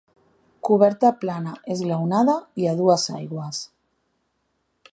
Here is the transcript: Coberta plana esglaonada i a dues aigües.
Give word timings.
Coberta 0.67 1.11
plana 1.23 1.53
esglaonada 1.75 2.37
i 2.63 2.67
a 2.71 2.73
dues 2.81 3.05
aigües. 3.19 3.61